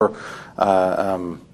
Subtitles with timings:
[0.00, 0.14] uh,
[0.56, 1.44] um,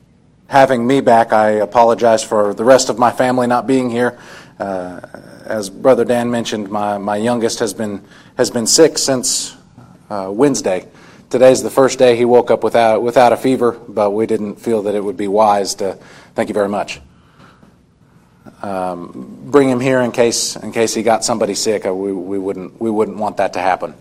[0.48, 1.32] having me back.
[1.32, 4.18] I apologize for the rest of my family not being here.
[4.58, 5.00] Uh,
[5.46, 8.04] as Brother Dan mentioned, my, my youngest has been,
[8.36, 9.56] has been sick since
[10.10, 10.86] uh, Wednesday.
[11.30, 14.82] Today's the first day he woke up without, without a fever, but we didn't feel
[14.82, 15.94] that it would be wise to.
[16.34, 17.00] Thank you very much.
[18.60, 21.86] Um, bring him here in case in case he got somebody sick.
[21.86, 23.94] Uh, we, we wouldn't we wouldn't want that to happen.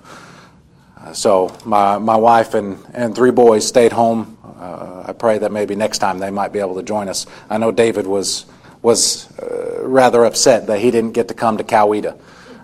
[0.98, 4.33] Uh, so my my wife and, and three boys stayed home.
[4.60, 7.26] Uh, I pray that maybe next time they might be able to join us.
[7.50, 8.46] I know David was
[8.82, 12.20] was uh, rather upset that he didn't get to come to Coweta.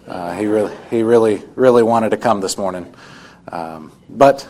[0.08, 2.94] Uh, he really he really really wanted to come this morning,
[3.52, 4.48] um, but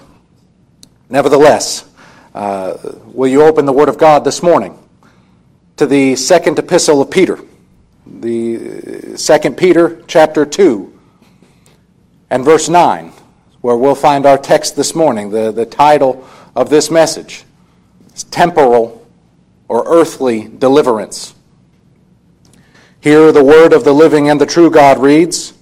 [1.09, 1.85] nevertheless,
[2.33, 4.77] uh, will you open the Word of God this morning
[5.77, 7.39] to the second epistle of Peter,
[8.05, 10.97] the second Peter chapter two
[12.30, 13.11] and verse nine,
[13.61, 15.30] where we'll find our text this morning.
[15.30, 16.25] The the title
[16.59, 17.45] of this message
[18.13, 19.07] is temporal
[19.69, 21.33] or earthly deliverance.
[22.99, 25.53] Here the word of the living and the true God reads,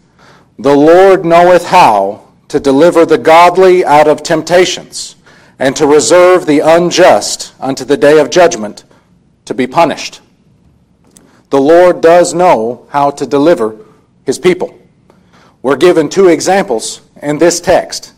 [0.58, 5.16] The Lord knoweth how to deliver the godly out of temptations,
[5.60, 8.84] and to reserve the unjust unto the day of judgment
[9.46, 10.22] to be punished.
[11.52, 13.78] The Lord does know how to deliver
[14.26, 14.76] his people.
[15.62, 18.14] We're given two examples in this text.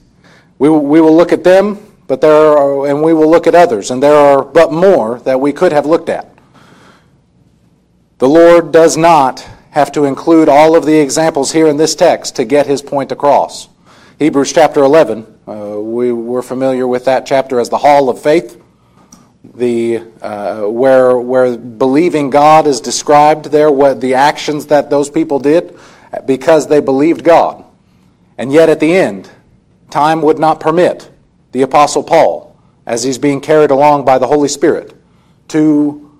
[0.59, 3.91] We, we will look at them, but there are, and we will look at others,
[3.91, 6.27] and there are but more that we could have looked at.
[8.17, 12.35] The Lord does not have to include all of the examples here in this text
[12.37, 13.69] to get his point across.
[14.17, 18.59] Hebrews chapter 11, uh, we were familiar with that chapter as the hall of faith,
[19.43, 25.37] the, uh, where, where believing God is described there, what the actions that those people
[25.37, 25.77] did
[26.25, 27.63] because they believed God.
[28.35, 29.29] And yet at the end,
[29.91, 31.11] time would not permit
[31.51, 34.95] the Apostle Paul, as he's being carried along by the Holy Spirit,
[35.49, 36.19] to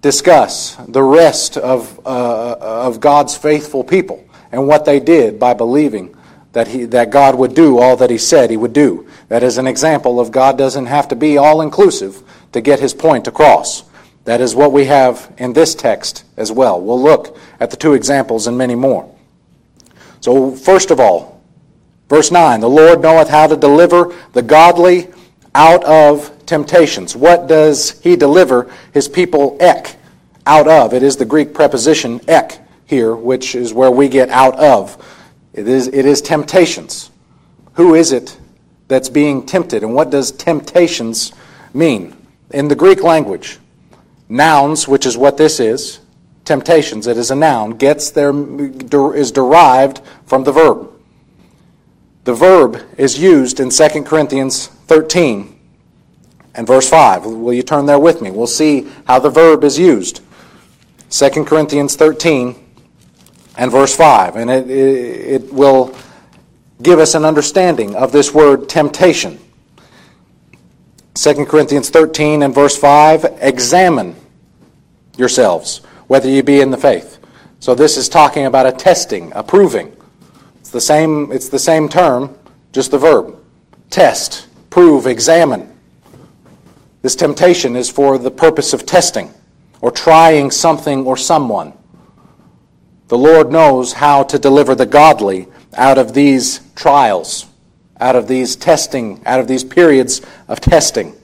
[0.00, 6.16] discuss the rest of, uh, of God's faithful people and what they did by believing
[6.52, 9.06] that, he, that God would do all that He said He would do.
[9.28, 12.94] That is an example of God doesn't have to be all inclusive to get His
[12.94, 13.84] point across.
[14.24, 16.80] That is what we have in this text as well.
[16.80, 19.14] We'll look at the two examples and many more.
[20.20, 21.35] So, first of all,
[22.08, 25.08] verse 9 the Lord knoweth how to deliver the godly
[25.54, 27.16] out of temptations.
[27.16, 29.96] What does he deliver his people ek
[30.46, 30.94] out of?
[30.94, 35.02] It is the Greek preposition ek here, which is where we get out of.
[35.52, 37.10] It is, it is temptations.
[37.74, 38.38] Who is it
[38.88, 39.82] that's being tempted?
[39.82, 41.32] And what does temptations
[41.74, 42.14] mean?
[42.50, 43.58] In the Greek language,
[44.28, 46.00] nouns, which is what this is,
[46.44, 48.32] temptations, it is a noun, gets their,
[49.14, 50.92] is derived from the verb.
[52.26, 55.60] The verb is used in 2 Corinthians 13
[56.56, 57.24] and verse 5.
[57.24, 58.32] Will you turn there with me?
[58.32, 60.22] We'll see how the verb is used.
[61.10, 62.56] 2 Corinthians 13
[63.56, 64.34] and verse 5.
[64.34, 65.94] And it, it, it will
[66.82, 69.38] give us an understanding of this word temptation.
[71.14, 74.16] 2 Corinthians 13 and verse 5 examine
[75.16, 77.20] yourselves, whether you be in the faith.
[77.60, 79.95] So this is talking about a testing, a proving.
[80.76, 82.36] The same, it's the same term,
[82.70, 83.42] just the verb.
[83.88, 85.74] Test, prove, examine.
[87.00, 89.32] This temptation is for the purpose of testing
[89.80, 91.72] or trying something or someone.
[93.08, 95.48] The Lord knows how to deliver the godly
[95.78, 97.46] out of these trials,
[97.98, 101.16] out of these testing, out of these periods of testing.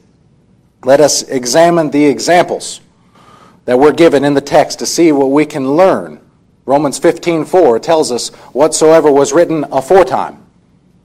[0.82, 2.80] Let us examine the examples
[3.66, 6.21] that we're given in the text to see what we can learn.
[6.64, 10.38] Romans 15:4 tells us whatsoever was written aforetime.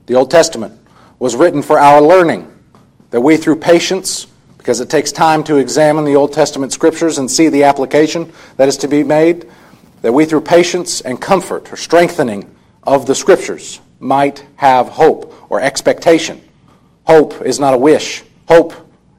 [0.06, 0.78] The Old Testament
[1.18, 2.46] was written for our learning,
[3.10, 4.26] that we through patience
[4.56, 8.68] because it takes time to examine the Old Testament scriptures and see the application that
[8.68, 9.46] is to be made,
[10.02, 12.48] that we, through patience and comfort or strengthening
[12.82, 16.40] of the scriptures, might have hope or expectation.
[17.04, 18.22] Hope is not a wish.
[18.46, 18.74] Hope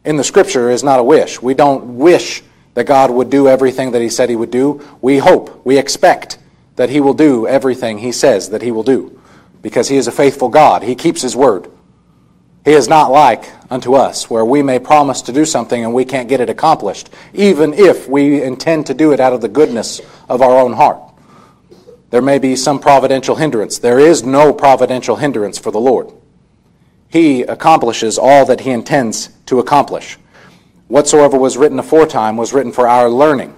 [0.06, 1.42] in the scripture is not a wish.
[1.42, 2.44] We don't wish
[2.80, 4.82] that God would do everything that He said He would do.
[5.02, 6.38] We hope, we expect
[6.78, 9.20] that He will do everything He says that He will do
[9.62, 10.82] because He is a faithful God.
[10.82, 11.70] He keeps His word.
[12.64, 16.06] He is not like unto us, where we may promise to do something and we
[16.06, 20.00] can't get it accomplished, even if we intend to do it out of the goodness
[20.30, 21.02] of our own heart.
[22.12, 23.78] There may be some providential hindrance.
[23.80, 26.14] There is no providential hindrance for the Lord.
[27.10, 30.18] He accomplishes all that he intends to accomplish.
[30.90, 33.54] Whatsoever was written aforetime was written for our learning.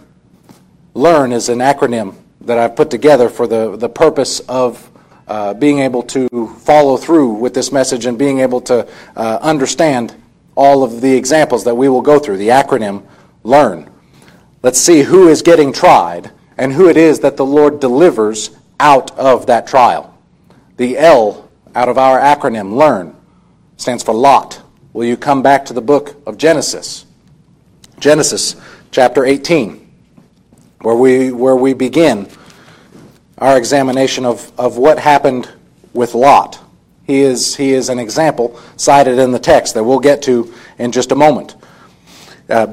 [0.93, 4.91] Learn is an acronym that I've put together for the, the purpose of
[5.29, 8.85] uh, being able to follow through with this message and being able to
[9.15, 10.13] uh, understand
[10.55, 13.05] all of the examples that we will go through, the acronym
[13.45, 13.89] LEARN.
[14.61, 19.17] Let's see who is getting tried and who it is that the Lord delivers out
[19.17, 20.17] of that trial.
[20.75, 23.15] The L out of our acronym, LEARN,
[23.77, 24.61] stands for Lot.
[24.91, 27.05] Will you come back to the book of Genesis?
[28.01, 28.55] Genesis
[28.89, 29.87] chapter 18,
[30.81, 32.27] where we, where we begin
[33.37, 35.49] our examination of, of what happened
[35.93, 36.59] with Lot.
[37.05, 40.91] He is, he is an example cited in the text that we'll get to in
[40.91, 41.55] just a moment.
[42.49, 42.65] Uh,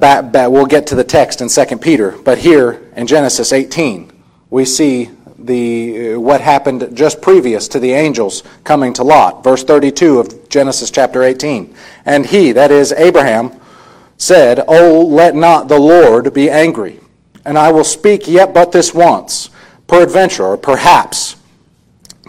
[0.51, 4.11] we'll get to the text in 2 Peter, but here in Genesis 18,
[4.49, 9.45] we see the, uh, what happened just previous to the angels coming to Lot.
[9.45, 11.75] Verse 32 of Genesis chapter 18.
[12.07, 13.53] And he, that is Abraham,
[14.19, 17.00] said, Oh, let not the Lord be angry,
[17.44, 19.49] and I will speak yet but this once,
[19.87, 21.37] peradventure, or perhaps,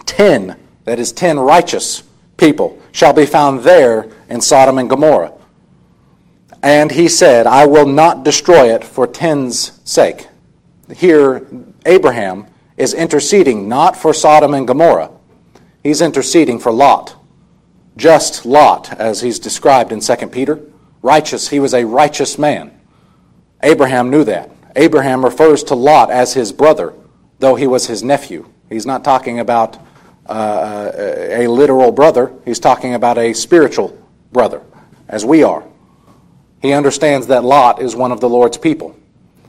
[0.06, 2.04] ten, that is, ten righteous
[2.36, 5.32] people, shall be found there in Sodom and Gomorrah.
[6.62, 10.28] And he said, I will not destroy it for ten's sake.
[10.94, 11.46] Here,
[11.86, 12.46] Abraham
[12.76, 15.10] is interceding not for Sodom and Gomorrah,
[15.82, 17.16] he's interceding for Lot.
[17.96, 20.60] Just Lot, as he's described in 2 Peter.
[21.02, 22.78] Righteous, he was a righteous man.
[23.62, 24.50] Abraham knew that.
[24.76, 26.94] Abraham refers to Lot as his brother,
[27.38, 28.48] though he was his nephew.
[28.68, 29.78] He's not talking about
[30.26, 33.98] uh, a literal brother, he's talking about a spiritual
[34.32, 34.62] brother,
[35.08, 35.64] as we are.
[36.62, 38.94] He understands that Lot is one of the Lord's people.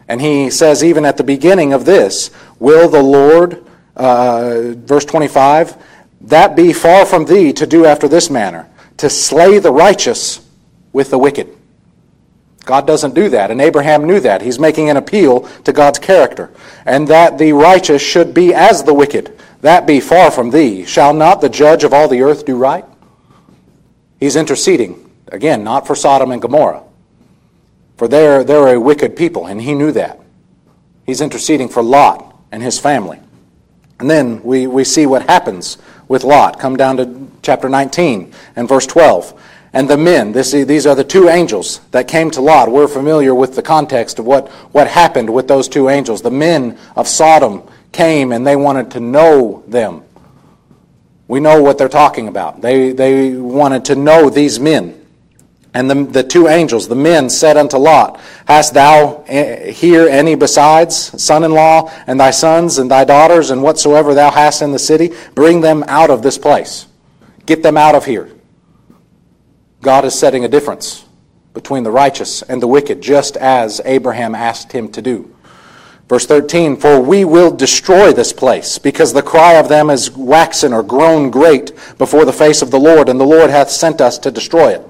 [0.07, 3.65] And he says, even at the beginning of this, will the Lord,
[3.95, 5.77] uh, verse 25,
[6.21, 10.47] that be far from thee to do after this manner, to slay the righteous
[10.93, 11.57] with the wicked.
[12.65, 14.41] God doesn't do that, and Abraham knew that.
[14.41, 16.51] He's making an appeal to God's character,
[16.85, 19.37] and that the righteous should be as the wicked.
[19.61, 20.85] That be far from thee.
[20.85, 22.85] Shall not the judge of all the earth do right?
[24.19, 26.83] He's interceding, again, not for Sodom and Gomorrah,
[27.97, 30.19] for they're, they're a wicked people, and he knew that.
[31.05, 33.19] He's interceding for Lot and his family.
[33.99, 35.77] And then we, we see what happens
[36.07, 36.59] with Lot.
[36.59, 39.39] Come down to chapter 19 and verse 12.
[39.73, 42.69] And the men, this, these are the two angels that came to Lot.
[42.69, 46.21] We're familiar with the context of what, what happened with those two angels.
[46.21, 47.63] The men of Sodom
[47.93, 50.03] came and they wanted to know them.
[51.29, 52.59] We know what they're talking about.
[52.59, 54.97] They, they wanted to know these men.
[55.73, 60.35] And the, the two angels, the men, said unto Lot, Hast thou eh, here any
[60.35, 64.73] besides son in law, and thy sons, and thy daughters, and whatsoever thou hast in
[64.73, 65.11] the city?
[65.33, 66.87] Bring them out of this place.
[67.45, 68.29] Get them out of here.
[69.81, 71.05] God is setting a difference
[71.53, 75.35] between the righteous and the wicked, just as Abraham asked him to do.
[76.07, 80.73] Verse 13, For we will destroy this place, because the cry of them is waxen
[80.73, 84.17] or grown great before the face of the Lord, and the Lord hath sent us
[84.19, 84.87] to destroy it.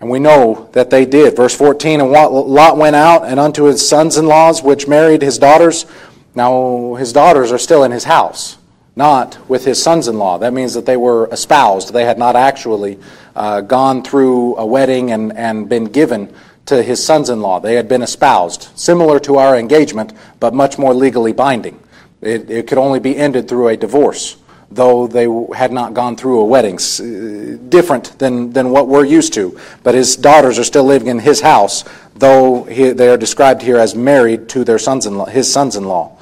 [0.00, 1.34] And we know that they did.
[1.34, 5.38] Verse 14 And Lot went out and unto his sons in laws, which married his
[5.38, 5.86] daughters.
[6.34, 8.58] Now, his daughters are still in his house,
[8.96, 10.38] not with his sons in law.
[10.38, 11.92] That means that they were espoused.
[11.92, 12.98] They had not actually
[13.34, 16.32] uh, gone through a wedding and, and been given
[16.66, 17.60] to his sons in law.
[17.60, 21.80] They had been espoused, similar to our engagement, but much more legally binding.
[22.20, 24.36] It, it could only be ended through a divorce
[24.74, 26.78] though they had not gone through a wedding.
[26.78, 29.58] Uh, different than, than what we're used to.
[29.82, 33.76] But his daughters are still living in his house, though he, they are described here
[33.76, 36.13] as married to their sons-in-law, his sons-in-law.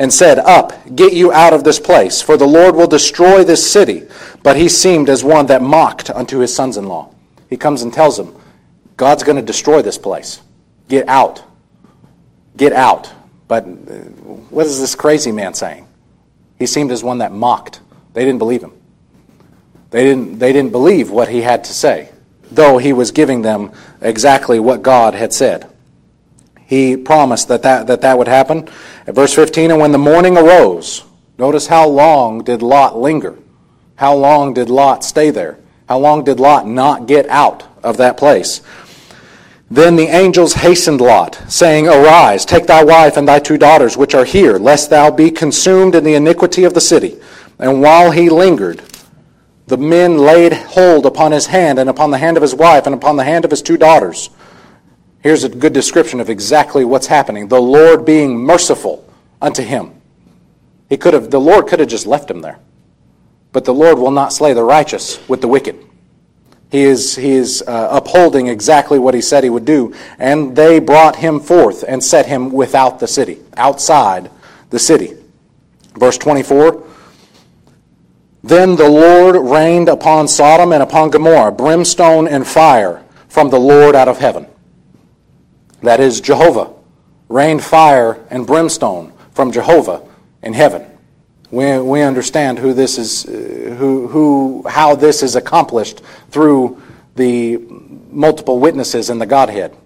[0.00, 3.70] And said, Up, get you out of this place, for the Lord will destroy this
[3.70, 4.08] city.
[4.42, 7.14] But he seemed as one that mocked unto his sons-in-law.
[7.50, 8.34] He comes and tells them,
[8.96, 10.40] God's going to destroy this place.
[10.88, 11.42] Get out.
[12.56, 13.12] Get out.
[13.46, 13.68] But uh,
[14.48, 15.86] what is this crazy man saying?
[16.58, 17.80] He seemed as one that mocked
[18.12, 18.72] they didn't believe him.
[19.90, 22.10] They didn't, they didn't believe what he had to say,
[22.50, 25.68] though he was giving them exactly what God had said.
[26.70, 28.68] He promised that that, that, that would happen.
[29.04, 31.02] At verse 15, and when the morning arose,
[31.36, 33.36] notice how long did Lot linger?
[33.96, 35.58] How long did Lot stay there?
[35.88, 38.62] How long did Lot not get out of that place?
[39.68, 44.14] Then the angels hastened Lot, saying, Arise, take thy wife and thy two daughters, which
[44.14, 47.20] are here, lest thou be consumed in the iniquity of the city.
[47.58, 48.80] And while he lingered,
[49.66, 52.94] the men laid hold upon his hand and upon the hand of his wife and
[52.94, 54.30] upon the hand of his two daughters.
[55.22, 57.48] Here's a good description of exactly what's happening.
[57.48, 59.06] The Lord being merciful
[59.40, 60.00] unto him.
[60.88, 62.58] He could have, the Lord could have just left him there.
[63.52, 65.78] But the Lord will not slay the righteous with the wicked.
[66.70, 69.92] He is, he is uh, upholding exactly what he said he would do.
[70.18, 74.30] And they brought him forth and set him without the city, outside
[74.70, 75.16] the city.
[75.98, 76.86] Verse 24
[78.42, 83.96] Then the Lord rained upon Sodom and upon Gomorrah brimstone and fire from the Lord
[83.96, 84.46] out of heaven.
[85.82, 86.72] That is, Jehovah
[87.28, 90.02] rained fire and brimstone from Jehovah
[90.42, 90.86] in heaven.
[91.50, 96.80] We, we understand who this is, uh, who, who, how this is accomplished through
[97.16, 97.58] the
[98.10, 99.76] multiple witnesses in the Godhead.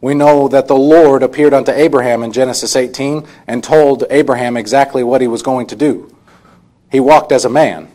[0.00, 5.02] We know that the Lord appeared unto Abraham in Genesis 18 and told Abraham exactly
[5.02, 6.14] what he was going to do.
[6.90, 7.88] He walked as a man.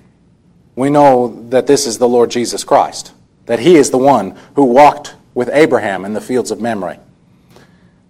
[0.75, 3.13] We know that this is the Lord Jesus Christ,
[3.45, 6.99] that he is the one who walked with Abraham in the fields of Mamre.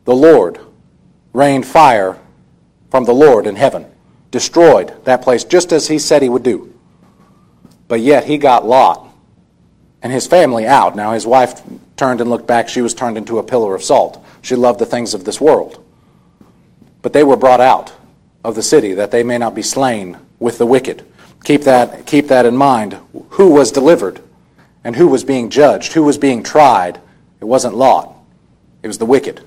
[0.06, 0.60] The Lord
[1.34, 2.20] rained fire
[2.92, 3.86] from the Lord in heaven,
[4.32, 6.74] destroyed that place just as he said he would do.
[7.88, 9.08] But yet he got Lot
[10.02, 10.96] and his family out.
[10.96, 11.62] Now his wife
[11.96, 12.70] turned and looked back.
[12.70, 14.24] She was turned into a pillar of salt.
[14.42, 15.84] She loved the things of this world.
[17.02, 17.94] But they were brought out
[18.44, 21.06] of the city that they may not be slain with the wicked.
[21.44, 22.98] Keep that, keep that in mind.
[23.32, 24.22] Who was delivered
[24.84, 27.00] and who was being judged, who was being tried?
[27.40, 28.14] It wasn't Lot,
[28.82, 29.42] it was the wicked.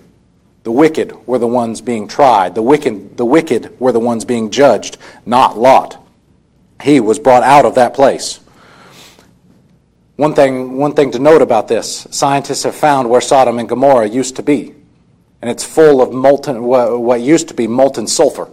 [0.66, 2.56] The wicked were the ones being tried.
[2.56, 6.04] The wicked, the wicked were the ones being judged, not Lot.
[6.82, 8.40] He was brought out of that place.
[10.16, 14.08] One thing, one thing to note about this scientists have found where Sodom and Gomorrah
[14.08, 14.75] used to be,
[15.40, 18.50] and it's full of molten, what used to be molten sulfur.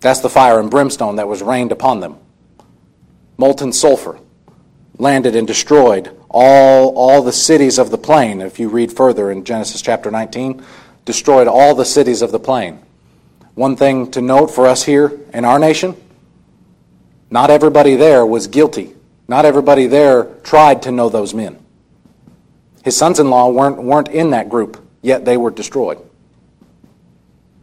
[0.00, 2.18] That's the fire and brimstone that was rained upon them.
[3.38, 4.20] Molten sulfur
[4.98, 8.40] landed and destroyed all, all the cities of the plain.
[8.40, 10.64] If you read further in Genesis chapter 19,
[11.04, 12.80] destroyed all the cities of the plain.
[13.54, 15.96] One thing to note for us here in our nation
[17.34, 18.94] not everybody there was guilty.
[19.26, 21.58] Not everybody there tried to know those men.
[22.84, 25.98] His sons in law weren't, weren't in that group, yet they were destroyed.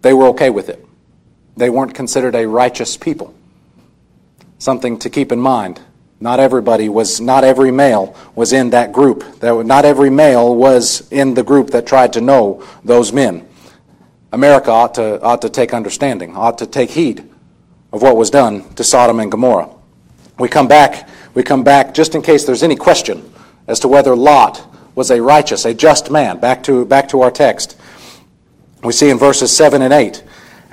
[0.02, 0.86] They were okay with it.
[1.56, 3.34] They weren't considered a righteous people.
[4.58, 5.80] Something to keep in mind.
[6.22, 9.40] Not everybody was, not every male was in that group.
[9.40, 13.48] That, Not every male was in the group that tried to know those men.
[14.32, 17.28] America ought to, ought to take understanding, ought to take heed
[17.92, 19.70] of what was done to Sodom and Gomorrah.
[20.40, 23.34] We come back, we come back just in case there's any question
[23.68, 26.40] as to whether Lot was a righteous, a just man.
[26.40, 27.78] Back to, back to our text.
[28.84, 30.24] We see in verses 7 and 8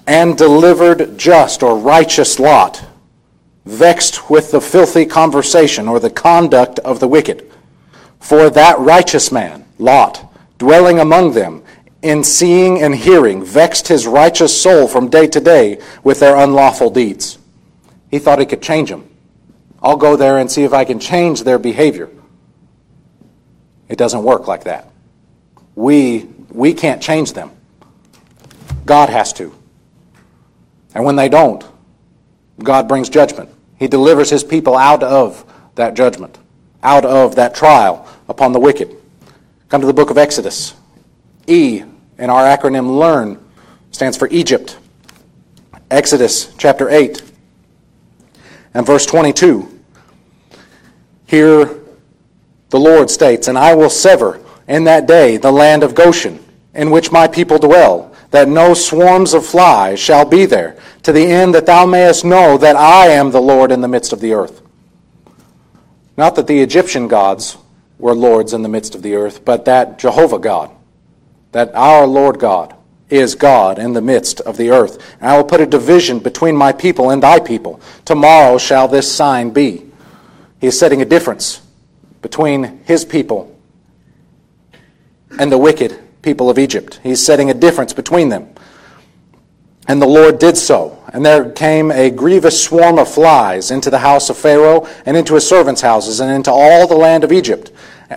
[0.06, 2.84] and delivered just or righteous Lot,
[3.68, 7.50] vexed with the filthy conversation or the conduct of the wicked.
[8.18, 11.62] For that righteous man, Lot, dwelling among them,
[12.00, 16.88] in seeing and hearing, vexed his righteous soul from day to day with their unlawful
[16.88, 17.38] deeds.
[18.10, 19.08] He thought he could change them.
[19.82, 22.08] I'll go there and see if I can change their behavior.
[23.88, 24.90] It doesn't work like that.
[25.74, 27.50] We, we can't change them.
[28.86, 29.54] God has to.
[30.94, 31.64] And when they don't,
[32.62, 33.50] God brings judgment.
[33.78, 35.44] He delivers his people out of
[35.76, 36.38] that judgment,
[36.82, 38.94] out of that trial upon the wicked.
[39.68, 40.74] Come to the book of Exodus.
[41.46, 41.82] E
[42.18, 43.38] in our acronym LEARN
[43.90, 44.78] stands for Egypt.
[45.90, 47.22] Exodus chapter 8
[48.74, 49.80] and verse 22.
[51.26, 51.78] Here
[52.70, 56.44] the Lord states, And I will sever in that day the land of Goshen,
[56.74, 61.24] in which my people dwell, that no swarms of flies shall be there, to the
[61.24, 64.34] end that thou mayest know that I am the Lord in the midst of the
[64.34, 64.60] earth.
[66.16, 67.56] Not that the Egyptian gods
[67.98, 70.70] were lords in the midst of the earth, but that Jehovah God,
[71.52, 72.74] that our Lord God,
[73.08, 75.16] is God in the midst of the earth.
[75.20, 77.80] And I will put a division between my people and thy people.
[78.04, 79.86] Tomorrow shall this sign be.
[80.60, 81.62] He is setting a difference
[82.20, 83.56] between his people
[85.38, 87.00] and the wicked people of Egypt.
[87.02, 88.50] He's setting a difference between them.
[89.86, 91.02] And the Lord did so.
[91.10, 95.34] And there came a grievous swarm of flies into the house of Pharaoh and into
[95.34, 97.72] his servants' houses and into all the land of Egypt.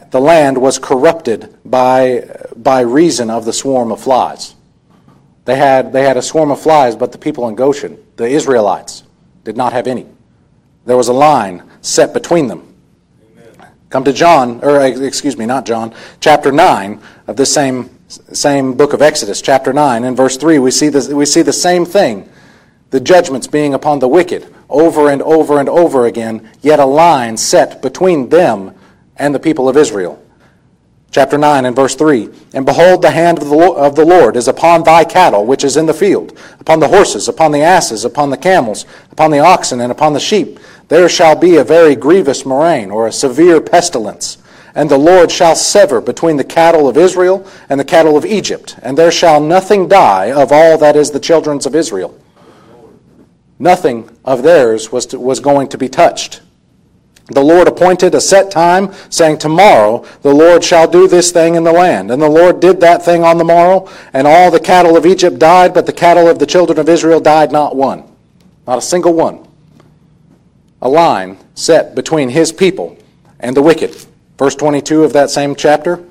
[0.10, 4.56] The land was corrupted by, by reason of the swarm of flies.
[5.46, 9.04] They had, they had a swarm of flies, but the people in Goshen, the Israelites,
[9.46, 10.06] did not have any.
[10.86, 12.68] There was a line set between them.
[13.90, 17.90] Come to John, or excuse me, not John, chapter 9 of this same
[18.34, 21.54] same book of Exodus, chapter 9, and verse 3, we see, this, we see the
[21.54, 22.30] same thing
[22.90, 27.38] the judgments being upon the wicked over and over and over again, yet a line
[27.38, 28.76] set between them
[29.18, 30.22] and the people of Israel.
[31.12, 33.50] Chapter 9 and verse 3 And behold, the hand of
[33.96, 37.52] the, Lord is upon thy cattle which is in the field, upon the horses, upon
[37.52, 40.60] the asses, upon the camels, upon the oxen, and upon the sheep.
[40.88, 44.38] There shall be a very grievous murrain, or a severe pestilence
[44.76, 48.78] and the Lord shall sever between the cattle of Israel and the cattle of Egypt,
[48.82, 52.18] and there shall nothing die of all that is the children's of Israel.
[53.60, 56.42] Nothing of theirs was, to, was going to be touched.
[57.28, 61.64] The Lord appointed a set time, saying, Tomorrow the Lord shall do this thing in
[61.64, 62.12] the land.
[62.12, 65.40] And the Lord did that thing on the morrow, and all the cattle of Egypt
[65.40, 68.04] died, but the cattle of the children of Israel died not one.
[68.68, 69.48] Not a single one.
[70.82, 72.98] A line set between his people
[73.40, 73.96] and the wicked.
[74.42, 76.04] Verse 22 of that same chapter.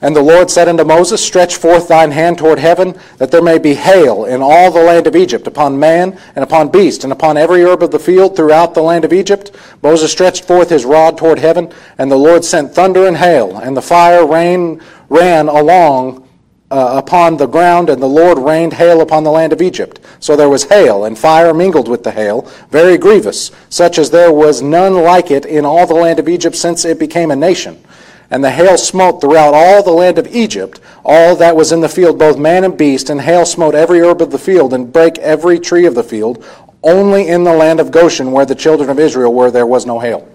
[0.00, 3.58] And the Lord said unto Moses, Stretch forth thine hand toward heaven, that there may
[3.58, 7.36] be hail in all the land of Egypt, upon man, and upon beast, and upon
[7.36, 9.50] every herb of the field throughout the land of Egypt.
[9.82, 13.76] Moses stretched forth his rod toward heaven, and the Lord sent thunder and hail, and
[13.76, 16.23] the fire rain ran along
[16.70, 20.00] uh, upon the ground, and the Lord rained hail upon the land of Egypt.
[20.18, 24.32] So there was hail, and fire mingled with the hail, very grievous, such as there
[24.32, 27.82] was none like it in all the land of Egypt since it became a nation.
[28.30, 31.88] And the hail smote throughout all the land of Egypt, all that was in the
[31.88, 35.18] field, both man and beast, and hail smote every herb of the field, and brake
[35.18, 36.44] every tree of the field.
[36.82, 40.00] Only in the land of Goshen, where the children of Israel were, there was no
[40.00, 40.28] hail.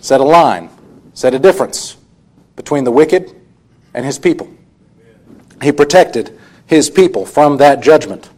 [0.00, 0.70] Set a line,
[1.14, 1.96] set a difference
[2.56, 3.34] between the wicked
[3.94, 4.48] and his people.
[5.62, 8.30] He protected his people from that judgment.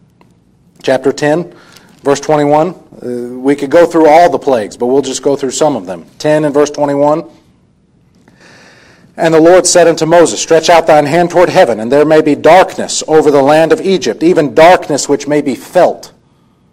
[0.83, 1.55] Chapter 10,
[2.03, 2.69] verse 21.
[2.69, 5.87] Uh, we could go through all the plagues, but we'll just go through some of
[5.87, 6.07] them.
[6.19, 7.29] 10 and verse 21.
[9.17, 12.23] And the Lord said unto Moses, Stretch out thine hand toward heaven, and there may
[12.23, 16.13] be darkness over the land of Egypt, even darkness which may be felt.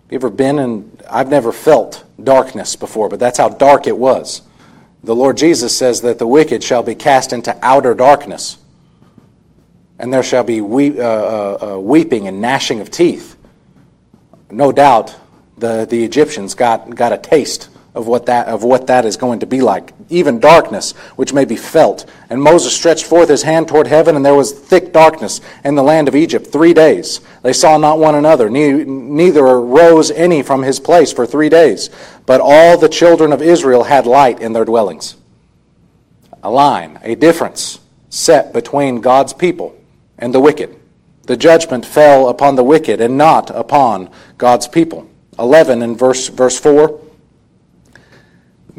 [0.09, 0.97] You ever been in?
[1.09, 4.43] I've never felt darkness before, but that's how dark it was.
[5.03, 8.57] The Lord Jesus says that the wicked shall be cast into outer darkness,
[9.99, 13.35] and there shall be uh, uh, uh, weeping and gnashing of teeth.
[14.49, 15.15] No doubt
[15.57, 19.39] the, the Egyptians got, got a taste of what that of what that is going
[19.39, 19.91] to be like.
[20.09, 22.05] Even darkness which may be felt.
[22.29, 25.81] And moses stretched forth his hand toward heaven and there was thick darkness in the
[25.81, 27.21] land of egypt three days.
[27.41, 31.89] They saw not one another neither rose any from his place for three days.
[32.27, 35.15] But all the children of israel had light in their dwellings.
[36.43, 39.75] A line a difference set between god's people
[40.17, 40.75] and the wicked.
[41.23, 45.10] The judgment fell upon the wicked and not upon god's people.
[45.38, 46.99] 11 and verse verse 4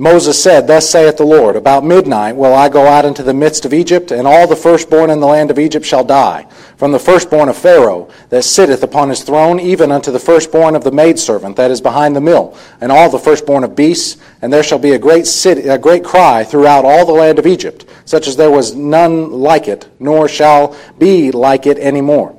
[0.00, 3.64] Moses said, Thus saith the Lord, About midnight will I go out into the midst
[3.64, 7.00] of Egypt, and all the firstborn in the land of Egypt shall die, from the
[7.00, 11.56] firstborn of Pharaoh that sitteth upon his throne, even unto the firstborn of the maidservant
[11.56, 14.92] that is behind the mill, and all the firstborn of beasts, and there shall be
[14.92, 18.52] a great, city, a great cry throughout all the land of Egypt, such as there
[18.52, 22.36] was none like it, nor shall be like it any more.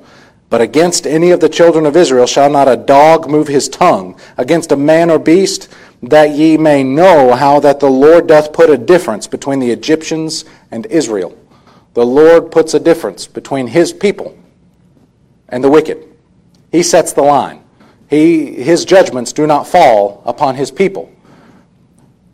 [0.50, 4.18] But against any of the children of Israel shall not a dog move his tongue,
[4.38, 5.68] against a man or beast,
[6.02, 10.46] that ye may know how that the Lord doth put a difference between the Egyptians
[10.72, 11.38] and Israel.
[11.94, 14.38] The Lord puts a difference between his people
[15.50, 16.08] and the wicked.
[16.72, 17.64] He sets the line.
[18.10, 21.12] He, his judgments do not fall upon his people.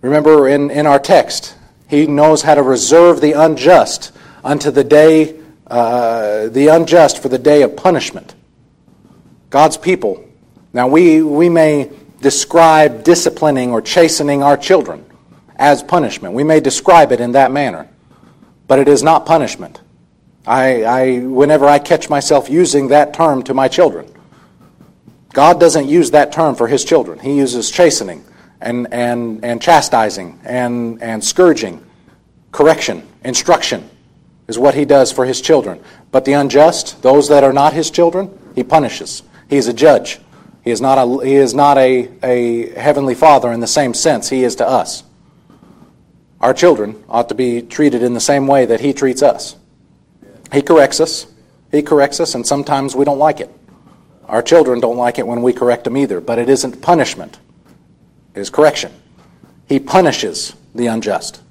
[0.01, 1.55] Remember in, in our text,
[1.87, 4.11] he knows how to reserve the unjust
[4.43, 8.35] unto the day, uh, the unjust for the day of punishment.
[9.49, 10.23] God's people.
[10.73, 11.89] Now we, we may
[12.21, 15.05] describe disciplining or chastening our children
[15.55, 16.33] as punishment.
[16.33, 17.87] We may describe it in that manner,
[18.67, 19.81] but it is not punishment.
[20.47, 24.11] I, I, whenever I catch myself using that term to my children,
[25.33, 27.19] God doesn't use that term for his children.
[27.19, 28.23] He uses chastening
[28.61, 31.83] and, and, and chastising and, and scourging,
[32.51, 33.89] correction, instruction
[34.47, 35.81] is what he does for his children.
[36.11, 39.23] But the unjust, those that are not his children, he punishes.
[39.49, 40.19] He's a judge.
[40.65, 44.29] He is not a, he is not a, a heavenly father in the same sense
[44.29, 45.03] he is to us.
[46.41, 49.55] Our children ought to be treated in the same way that he treats us.
[50.51, 51.27] He corrects us.
[51.71, 53.55] He corrects us, and sometimes we don't like it.
[54.27, 57.37] Our children don't like it when we correct them either, but it isn't punishment,
[58.33, 58.91] it is correction.
[59.67, 61.41] He punishes the unjust.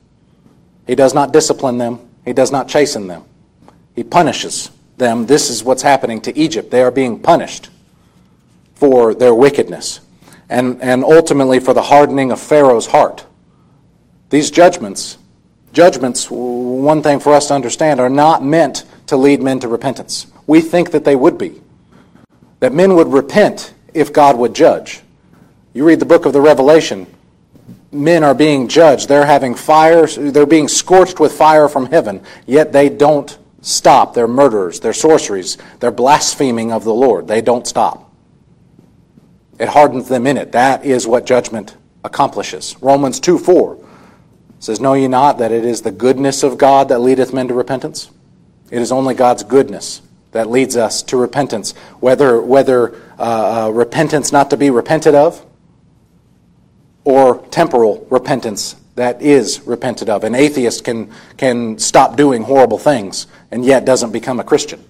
[0.89, 3.25] He does not discipline them, he does not chasten them.
[3.95, 5.27] He punishes them.
[5.27, 6.73] This is what's happening to Egypt.
[6.73, 7.71] They are being punished
[8.91, 10.01] for their wickedness
[10.51, 13.25] and, and ultimately for the hardening of Pharaoh's heart.
[14.29, 15.17] These judgments,
[15.73, 20.27] judgments, one thing for us to understand, are not meant to lead men to repentance.
[20.47, 21.63] We think that they would be.
[22.61, 25.01] That men would repent if God would judge.
[25.73, 27.07] You read the book of the Revelation,
[27.91, 29.09] men are being judged.
[29.09, 34.13] They're having fire, they're being scorched with fire from heaven, yet they don't stop.
[34.13, 37.29] They're murderers, they're sorceries, they're blaspheming of the Lord.
[37.29, 38.04] They don't stop.
[39.59, 40.53] It hardens them in it.
[40.53, 42.77] That is what judgment accomplishes.
[42.81, 43.79] Romans 2 4
[44.59, 47.55] says, Know ye not that it is the goodness of God that leadeth men to
[47.55, 48.11] repentance?
[48.71, 54.33] It is only God's goodness that leads us to repentance, whether, whether uh, uh, repentance
[54.33, 55.45] not to be repented of,
[57.05, 60.25] or temporal repentance that is repented of.
[60.25, 64.85] An atheist can, can stop doing horrible things and yet doesn't become a Christian.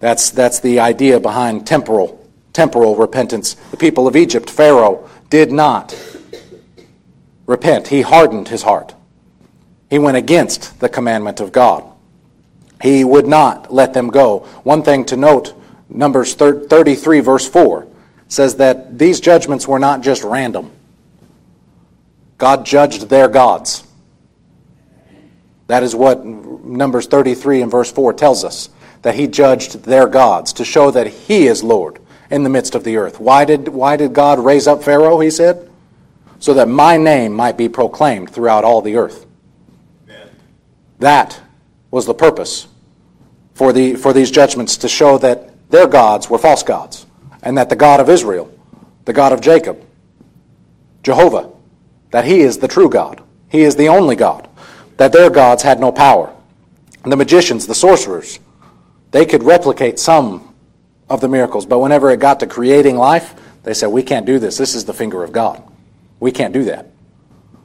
[0.00, 2.23] That's, that's the idea behind temporal,
[2.54, 3.54] temporal repentance.
[3.72, 5.94] The people of Egypt, Pharaoh, did not
[7.46, 7.88] repent.
[7.88, 8.94] He hardened his heart.
[9.90, 11.84] He went against the commandment of God.
[12.80, 14.40] He would not let them go.
[14.62, 15.54] One thing to note
[15.90, 17.86] Numbers 33, verse 4,
[18.28, 20.70] says that these judgments were not just random.
[22.38, 23.84] God judged their gods.
[25.66, 28.70] That is what Numbers 33 and verse 4 tells us
[29.02, 32.84] that he judged their gods to show that he is Lord in the midst of
[32.84, 33.20] the earth.
[33.20, 35.70] Why did, why did God raise up Pharaoh, he said?
[36.38, 39.26] So that my name might be proclaimed throughout all the earth.
[40.04, 40.28] Amen.
[40.98, 41.40] That
[41.90, 42.66] was the purpose
[43.54, 47.06] for, the, for these judgments to show that their gods were false gods
[47.42, 48.52] and that the God of Israel,
[49.04, 49.82] the God of Jacob,
[51.02, 51.50] Jehovah,
[52.10, 53.22] that he is the true God.
[53.48, 54.48] He is the only God.
[54.96, 56.34] That their gods had no power.
[57.04, 58.40] The magicians, the sorcerers,
[59.10, 60.53] they could replicate some
[61.08, 64.38] of the miracles, but whenever it got to creating life, they said, We can't do
[64.38, 64.56] this.
[64.56, 65.62] This is the finger of God.
[66.20, 66.86] We can't do that.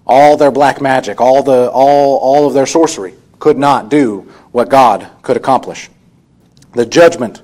[0.06, 4.22] All their black magic, all, the, all, all of their sorcery could not do
[4.52, 5.90] what God could accomplish.
[6.74, 7.42] The judgment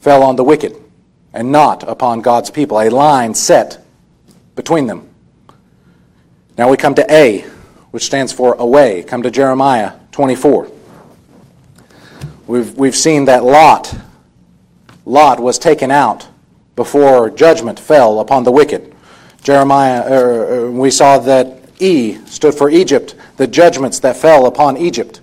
[0.00, 0.76] fell on the wicked
[1.32, 3.84] and not upon God's people, a line set
[4.54, 5.08] between them.
[6.58, 7.42] Now we come to A,
[7.90, 9.02] which stands for away.
[9.02, 10.70] Come to Jeremiah 24.
[12.46, 13.94] We've, we've seen that Lot,
[15.04, 16.28] Lot was taken out
[16.76, 18.94] before judgment fell upon the wicked.
[19.42, 25.20] Jeremiah, er, we saw that E stood for Egypt, the judgments that fell upon Egypt,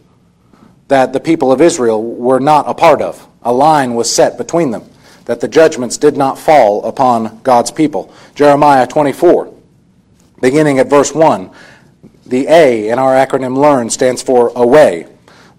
[0.89, 3.27] that the people of Israel were not a part of.
[3.43, 4.89] A line was set between them,
[5.25, 8.13] that the judgments did not fall upon God's people.
[8.35, 9.53] Jeremiah 24
[10.41, 11.49] beginning at verse 1.
[12.25, 15.07] The A in our acronym LEARN stands for away.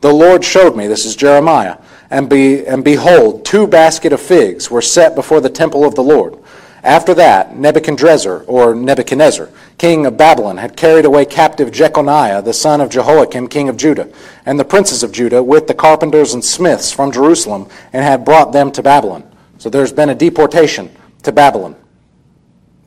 [0.01, 1.79] The Lord showed me, this is Jeremiah,
[2.11, 6.03] and, be, and behold, two basket of figs were set before the temple of the
[6.03, 6.37] Lord.
[6.83, 12.81] After that, Nebuchadrezzar, or Nebuchadnezzar, king of Babylon, had carried away captive Jeconiah, the son
[12.81, 14.09] of Jehoiakim, king of Judah,
[14.47, 18.53] and the princes of Judah, with the carpenters and smiths from Jerusalem, and had brought
[18.53, 19.31] them to Babylon.
[19.59, 20.91] So there's been a deportation
[21.23, 21.77] to Babylon.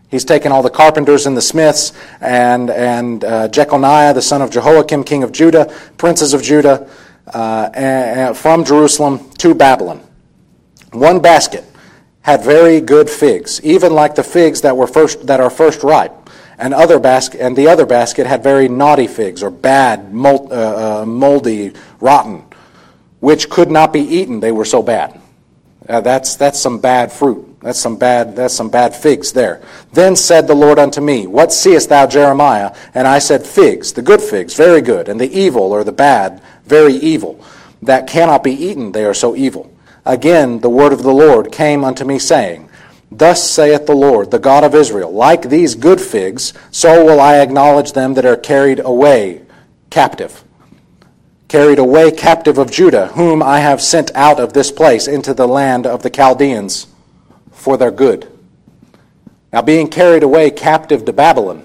[0.10, 4.52] He's taken all the carpenters and the smiths and, and uh, Jeconiah, the son of
[4.52, 6.88] Jehoiakim, king of Judah, princes of Judah,
[7.34, 10.02] uh, from Jerusalem to Babylon.
[10.92, 11.66] One basket
[12.22, 16.14] had very good figs, even like the figs that were first that are first ripe.
[16.58, 21.02] And other basket and the other basket had very naughty figs or bad, mold, uh,
[21.02, 22.46] uh, moldy, rotten,
[23.20, 24.40] which could not be eaten.
[24.40, 25.20] They were so bad.
[25.90, 27.54] Uh, that's that's some bad fruit.
[27.64, 29.62] That's some bad, that's some bad figs there.
[29.94, 32.76] Then said the Lord unto me, What seest thou, Jeremiah?
[32.94, 36.42] And I said, Figs, the good figs, very good, and the evil or the bad,
[36.66, 37.44] very evil,
[37.82, 39.74] that cannot be eaten, they are so evil.
[40.06, 42.70] Again, the word of the Lord came unto me, saying,
[43.12, 47.38] Thus saith the Lord, the God of Israel, like these good figs, so will I
[47.38, 49.44] acknowledge them that are carried away
[49.90, 50.44] captive.
[51.48, 55.48] Carried away captive of Judah, whom I have sent out of this place into the
[55.48, 56.88] land of the Chaldeans
[57.52, 58.28] for their good.
[59.54, 61.64] Now, being carried away captive to Babylon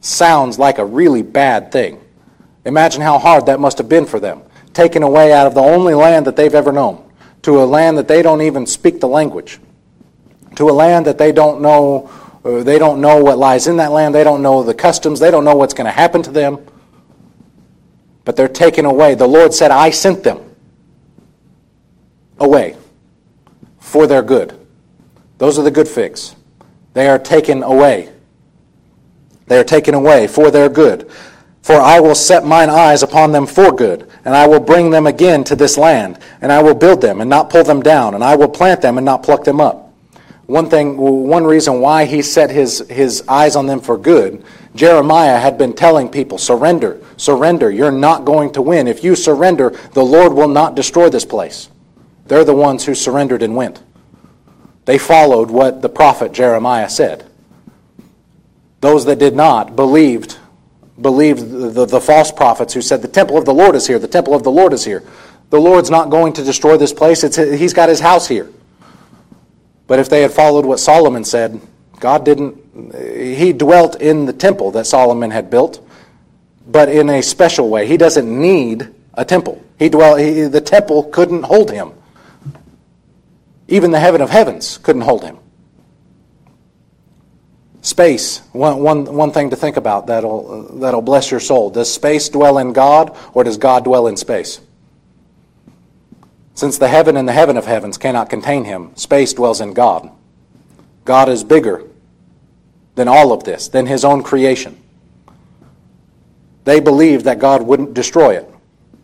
[0.00, 1.98] sounds like a really bad thing.
[2.64, 4.42] Imagine how hard that must have been for them.
[4.72, 7.10] Taken away out of the only land that they've ever known,
[7.42, 9.58] to a land that they don't even speak the language,
[10.56, 12.10] to a land that they don't know.
[12.44, 14.14] Uh, they don't know what lies in that land.
[14.14, 15.20] They don't know the customs.
[15.20, 16.64] They don't know what's going to happen to them.
[18.24, 19.14] But they're taken away.
[19.14, 20.38] The Lord said, I sent them
[22.38, 22.76] away
[23.78, 24.58] for their good.
[25.38, 26.34] Those are the good figs.
[26.94, 28.10] They are taken away.
[29.46, 31.10] They are taken away for their good.
[31.62, 35.06] For I will set mine eyes upon them for good, and I will bring them
[35.06, 38.24] again to this land, and I will build them and not pull them down, and
[38.24, 39.92] I will plant them and not pluck them up.
[40.46, 44.42] One thing, one reason why he set his, his eyes on them for good,
[44.74, 47.70] Jeremiah had been telling people, surrender, surrender.
[47.70, 48.88] You're not going to win.
[48.88, 51.68] If you surrender, the Lord will not destroy this place.
[52.26, 53.82] They're the ones who surrendered and went.
[54.86, 57.30] They followed what the prophet Jeremiah said.
[58.80, 60.36] Those that did not believed
[61.00, 63.98] believed the, the, the, false prophets who said, The temple of the Lord is here,
[63.98, 65.02] the temple of the Lord is here.
[65.50, 68.50] The Lord's not going to destroy this place, it's, He's got His house here.
[69.86, 71.60] But if they had followed what Solomon said,
[71.98, 72.56] God didn't,
[73.16, 75.86] He dwelt in the temple that Solomon had built,
[76.66, 77.86] but in a special way.
[77.86, 79.62] He doesn't need a temple.
[79.78, 81.92] He dwelt, he, the temple couldn't hold Him.
[83.70, 85.38] Even the heaven of heavens couldn't hold him.
[87.82, 91.70] Space, one, one, one thing to think about that'll, that'll bless your soul.
[91.70, 94.60] Does space dwell in God or does God dwell in space?
[96.54, 100.10] Since the heaven and the heaven of heavens cannot contain him, space dwells in God.
[101.06, 101.84] God is bigger
[102.96, 104.76] than all of this, than his own creation.
[106.64, 108.48] They believed that God wouldn't destroy it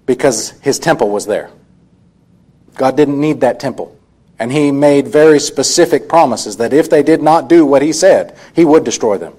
[0.04, 1.50] because his temple was there.
[2.74, 3.98] God didn't need that temple.
[4.38, 8.36] And he made very specific promises that if they did not do what he said,
[8.54, 9.34] he would destroy them.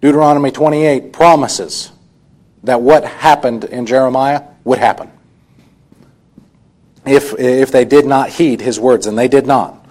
[0.00, 1.92] Deuteronomy 28 promises
[2.64, 5.10] that what happened in Jeremiah would happen
[7.06, 9.86] if, if they did not heed his words, and they did not.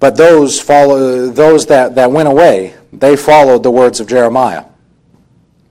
[0.00, 4.64] But those, follow, those that, that went away, they followed the words of Jeremiah.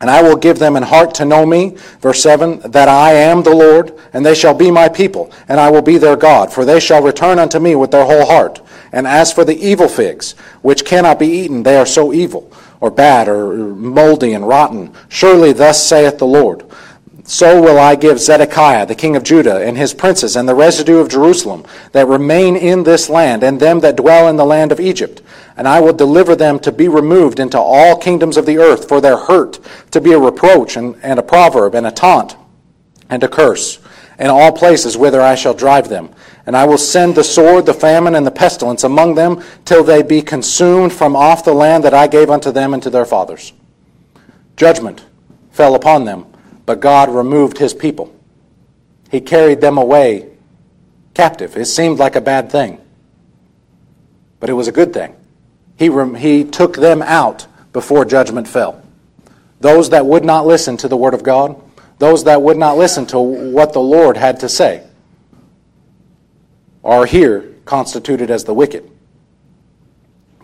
[0.01, 3.43] And I will give them an heart to know me, verse 7, that I am
[3.43, 6.63] the Lord, and they shall be my people, and I will be their God, for
[6.63, 8.61] they shall return unto me with their whole heart.
[8.91, 12.89] And as for the evil figs, which cannot be eaten, they are so evil, or
[12.89, 14.93] bad, or moldy and rotten.
[15.09, 16.63] Surely thus saith the Lord
[17.29, 20.97] so will I give Zedekiah, the king of Judah, and his princes, and the residue
[20.97, 24.79] of Jerusalem, that remain in this land, and them that dwell in the land of
[24.79, 25.21] Egypt.
[25.55, 28.99] And I will deliver them to be removed into all kingdoms of the earth for
[28.99, 29.59] their hurt,
[29.91, 32.35] to be a reproach, and, and a proverb, and a taunt,
[33.11, 33.77] and a curse,
[34.17, 36.09] in all places whither I shall drive them.
[36.47, 40.01] And I will send the sword, the famine, and the pestilence among them, till they
[40.01, 43.53] be consumed from off the land that I gave unto them and to their fathers.
[44.57, 45.05] Judgment
[45.51, 46.25] fell upon them
[46.69, 48.13] but God removed his people.
[49.09, 50.29] He carried them away
[51.15, 51.57] captive.
[51.57, 52.79] It seemed like a bad thing,
[54.39, 55.15] but it was a good thing.
[55.77, 58.83] He, he took them out before judgment fell.
[59.59, 61.59] Those that would not listen to the Word of God,
[61.97, 64.85] those that would not listen to what the Lord had to say,
[66.83, 68.87] are here constituted as the wicked.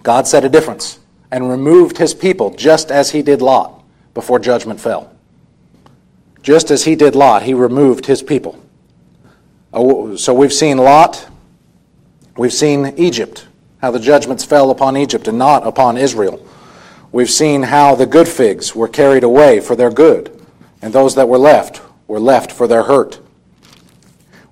[0.02, 0.98] God set a difference
[1.30, 3.84] and removed his people just as he did Lot
[4.16, 5.15] before judgment fell.
[6.46, 8.64] Just as he did Lot, he removed his people.
[9.74, 11.28] So we've seen Lot,
[12.38, 13.48] we've seen Egypt,
[13.82, 16.46] how the judgments fell upon Egypt and not upon Israel.
[17.12, 20.40] We've seen how the good figs were carried away for their good,
[20.84, 23.20] and those that were left were left for their hurt.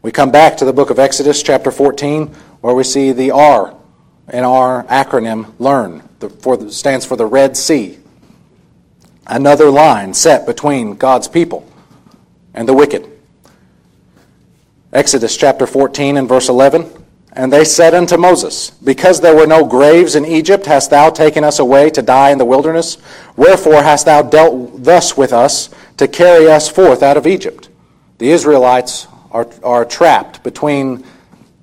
[0.02, 2.26] We come back to the book of Exodus, chapter 14,
[2.62, 3.78] where we see the R
[4.30, 8.00] in our acronym LEARN, the, for, stands for the Red Sea.
[9.28, 11.70] Another line set between God's people
[12.54, 13.10] and the wicked.
[14.92, 17.04] Exodus chapter 14 and verse 11.
[17.36, 21.44] And they said unto Moses, Because there were no graves in Egypt, hast thou taken
[21.44, 22.98] us away to die in the wilderness?
[23.36, 27.70] Wherefore hast thou dealt thus with us to carry us forth out of Egypt?
[28.20, 31.04] The Israelites are, are trapped between,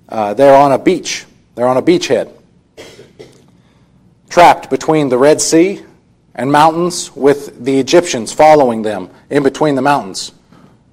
[0.09, 1.25] uh, they're on a beach,
[1.55, 2.33] they're on a beachhead,
[4.29, 5.85] trapped between the Red Sea
[6.35, 10.33] and mountains with the Egyptians following them in between the mountains.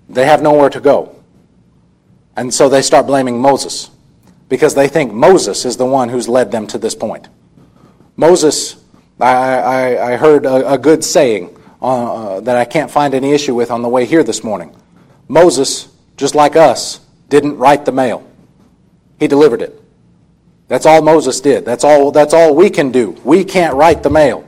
[0.09, 1.15] They have nowhere to go.
[2.35, 3.89] And so they start blaming Moses
[4.49, 7.27] because they think Moses is the one who's led them to this point.
[8.15, 8.83] Moses,
[9.19, 13.55] I, I, I heard a, a, good saying uh, that I can't find any issue
[13.55, 14.75] with on the way here this morning.
[15.27, 18.25] Moses, just like us, didn't write the mail,
[19.19, 19.81] he delivered it.
[20.67, 21.65] That's all Moses did.
[21.65, 23.11] That's all, that's all we can do.
[23.23, 24.47] We can't write the mail,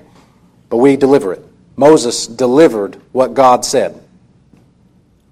[0.69, 1.45] but we deliver it.
[1.75, 4.03] Moses delivered what God said.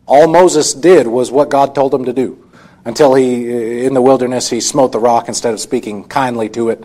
[0.08, 2.50] All Moses did was what God told him to do
[2.86, 6.82] until he, in the wilderness, he smote the rock instead of speaking kindly to it.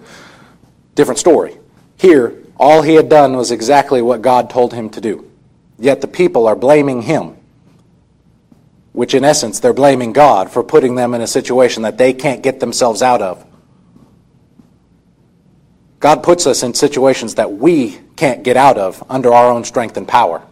[0.97, 1.57] Different story.
[1.97, 5.31] Here, all he had done was exactly what God told him to do.
[5.79, 7.37] Yet the people are blaming him,
[8.93, 12.43] which in essence, they're blaming God for putting them in a situation that they can't
[12.43, 13.47] get themselves out of.
[16.01, 19.97] God puts us in situations that we can't get out of under our own strength
[19.97, 20.43] and power,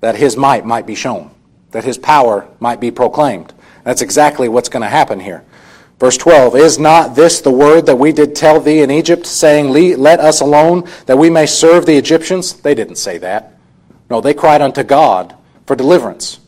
[0.00, 1.30] that his might might be shown
[1.72, 3.52] that his power might be proclaimed.
[3.84, 5.44] That's exactly what's going to happen here.
[5.98, 9.70] Verse 12 Is not this the word that we did tell thee in Egypt, saying,
[9.70, 12.54] Let us alone, that we may serve the Egyptians?
[12.54, 13.54] They didn't say that.
[14.10, 15.34] No, they cried unto God
[15.66, 16.40] for deliverance.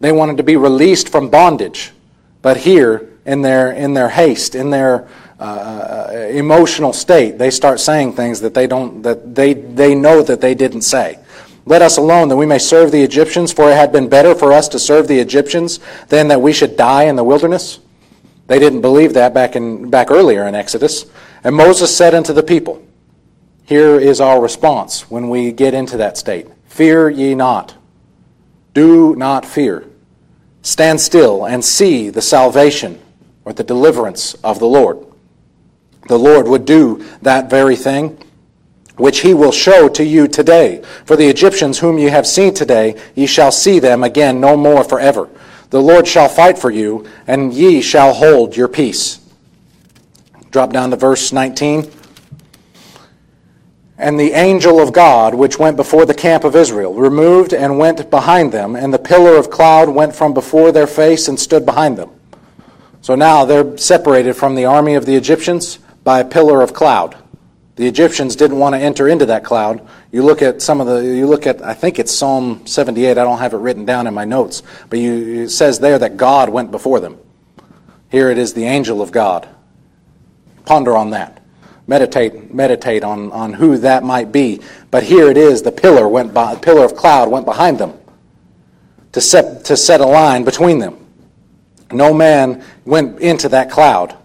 [0.00, 1.92] They wanted to be released from bondage.
[2.40, 5.06] But here, in their, in their haste, in their
[5.38, 10.22] uh, uh emotional state, they start saying things that they, don't, that they, they know
[10.22, 11.18] that they didn't say.
[11.64, 14.52] Let us alone that we may serve the Egyptians, for it had been better for
[14.52, 17.78] us to serve the Egyptians than that we should die in the wilderness.
[18.48, 21.06] They didn't believe that back, in, back earlier in Exodus.
[21.44, 22.84] And Moses said unto the people,
[23.64, 27.76] Here is our response when we get into that state Fear ye not.
[28.74, 29.84] Do not fear.
[30.62, 33.00] Stand still and see the salvation
[33.44, 35.04] or the deliverance of the Lord.
[36.08, 38.18] The Lord would do that very thing
[38.96, 40.82] which he will show to you today.
[41.04, 44.84] For the Egyptians whom ye have seen today, ye shall see them again no more
[44.84, 45.28] forever.
[45.70, 49.20] The Lord shall fight for you, and ye shall hold your peace.
[50.50, 51.90] Drop down to verse 19.
[53.96, 58.10] And the angel of God, which went before the camp of Israel, removed and went
[58.10, 61.96] behind them, and the pillar of cloud went from before their face and stood behind
[61.96, 62.10] them.
[63.00, 67.16] So now they're separated from the army of the Egyptians by a pillar of cloud.
[67.76, 69.86] The Egyptians didn't want to enter into that cloud.
[70.10, 73.14] You look at some of the, you look at, I think it's Psalm 78, I
[73.14, 76.50] don't have it written down in my notes, but you, it says there that God
[76.50, 77.18] went before them.
[78.10, 79.48] Here it is the angel of God.
[80.66, 81.42] Ponder on that.
[81.86, 84.60] Meditate, meditate on, on who that might be.
[84.90, 87.98] But here it is, the pillar went by, the pillar of cloud went behind them
[89.12, 90.98] to set, to set a line between them.
[91.90, 94.16] No man went into that cloud.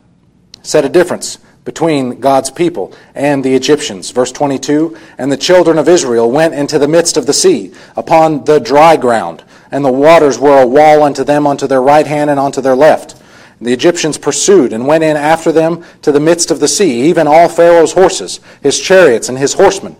[0.63, 4.11] Set a difference between God's people and the Egyptians.
[4.11, 8.45] Verse 22 And the children of Israel went into the midst of the sea upon
[8.45, 12.29] the dry ground, and the waters were a wall unto them unto their right hand
[12.29, 13.21] and unto their left.
[13.59, 17.27] The Egyptians pursued and went in after them to the midst of the sea, even
[17.27, 19.97] all Pharaoh's horses, his chariots, and his horsemen.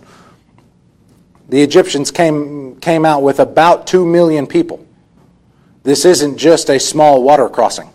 [1.50, 4.86] The Egyptians came, came out with about two million people.
[5.82, 7.90] This isn't just a small water crossing.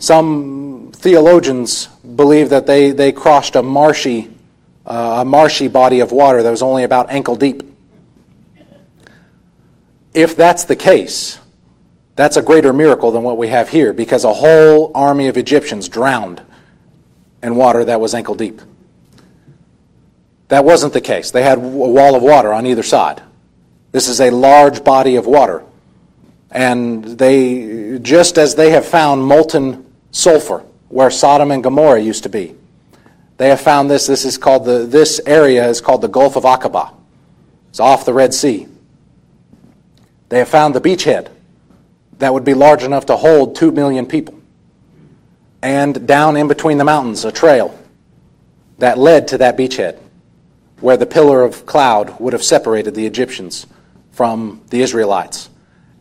[0.00, 0.69] Some
[1.00, 4.30] theologians believe that they, they crossed a marshy,
[4.84, 7.62] uh, a marshy body of water that was only about ankle deep.
[10.12, 11.38] If that's the case,
[12.16, 15.88] that's a greater miracle than what we have here because a whole army of Egyptians
[15.88, 16.42] drowned
[17.42, 18.60] in water that was ankle deep.
[20.48, 21.30] That wasn't the case.
[21.30, 23.22] They had a wall of water on either side.
[23.92, 25.64] This is a large body of water.
[26.50, 32.28] And they, just as they have found molten sulfur where Sodom and Gomorrah used to
[32.28, 32.54] be.
[33.38, 34.06] They have found this.
[34.06, 36.92] This is called the this area is called the Gulf of Aqaba.
[37.70, 38.66] It's off the Red Sea.
[40.28, 41.30] They have found the beachhead
[42.18, 44.38] that would be large enough to hold two million people.
[45.62, 47.78] And down in between the mountains, a trail
[48.78, 49.98] that led to that beachhead,
[50.80, 53.66] where the pillar of cloud would have separated the Egyptians
[54.12, 55.48] from the Israelites,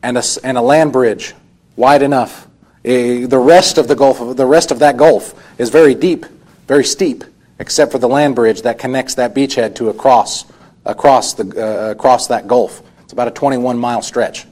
[0.04, 1.36] and a, and a land bridge
[1.76, 2.49] wide enough
[2.86, 6.26] Eh, the rest of the Gulf, the rest of that Gulf is very deep,
[6.68, 7.24] very steep,
[7.60, 10.46] except for the land bridge that connects that beachhead to across,
[10.86, 12.82] across, the, uh, across that Gulf.
[13.04, 14.46] It's about a 21 mile stretch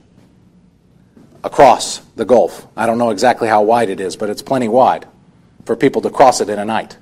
[1.43, 2.67] across the Gulf.
[2.75, 5.07] I don't know exactly how wide it is, but it's plenty wide
[5.65, 6.97] for people to cross it in a night.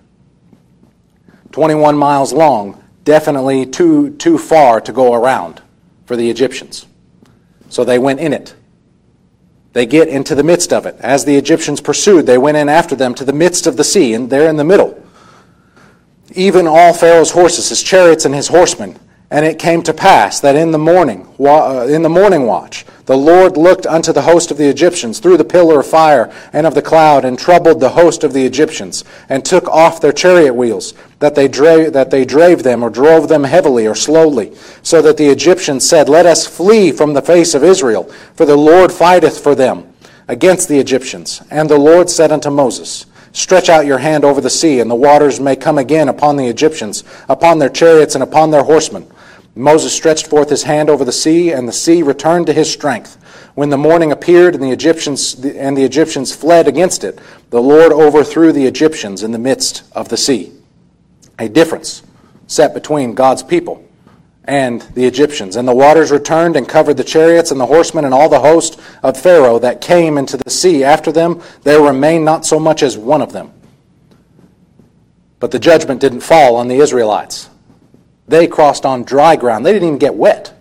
[1.51, 5.61] 21 miles long, definitely too, too far to go around
[6.05, 6.85] for the Egyptians.
[7.69, 8.53] So they went in it.
[9.75, 10.95] They get into the midst of it.
[11.01, 14.13] As the Egyptians pursued, they went in after them to the midst of the sea,
[14.13, 15.05] and they're in the middle.
[16.33, 18.97] Even all Pharaoh's horses, his chariots, and his horsemen.
[19.29, 23.17] And it came to pass that in the morning, uh, in the morning watch, the
[23.17, 26.73] Lord looked unto the host of the Egyptians through the pillar of fire and of
[26.73, 30.93] the cloud, and troubled the host of the Egyptians, and took off their chariot wheels,
[31.19, 35.17] that they, drave, that they drave them, or drove them heavily or slowly, so that
[35.17, 39.41] the Egyptians said, Let us flee from the face of Israel, for the Lord fighteth
[39.41, 39.93] for them
[40.27, 41.43] against the Egyptians.
[41.51, 44.95] And the Lord said unto Moses, Stretch out your hand over the sea, and the
[44.95, 49.05] waters may come again upon the Egyptians, upon their chariots, and upon their horsemen.
[49.55, 53.15] Moses stretched forth his hand over the sea, and the sea returned to his strength.
[53.55, 57.19] When the morning appeared and the Egyptians and the Egyptians fled against it,
[57.51, 60.51] the Lord overthrew the Egyptians in the midst of the sea.
[61.39, 62.03] A difference
[62.47, 63.85] set between God's people
[64.43, 65.55] and the Egyptians.
[65.55, 68.79] And the waters returned and covered the chariots and the horsemen and all the host
[69.03, 71.41] of Pharaoh that came into the sea after them.
[71.63, 73.51] There remained not so much as one of them.
[75.39, 77.49] But the judgment didn't fall on the Israelites.
[78.27, 79.65] They crossed on dry ground.
[79.65, 80.53] They didn't even get wet.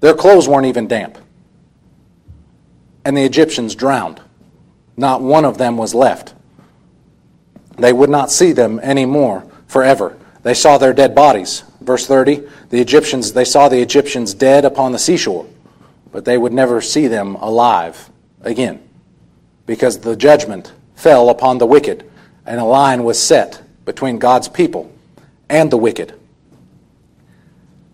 [0.00, 1.18] Their clothes weren't even damp.
[3.04, 4.20] And the Egyptians drowned.
[4.96, 6.34] Not one of them was left.
[7.76, 10.16] They would not see them anymore forever.
[10.42, 11.64] They saw their dead bodies.
[11.80, 15.46] Verse 30, the Egyptians, they saw the Egyptians dead upon the seashore,
[16.12, 18.10] but they would never see them alive
[18.42, 18.80] again
[19.66, 22.10] because the judgment fell upon the wicked
[22.46, 24.93] and a line was set between God's people
[25.54, 26.12] and the wicked.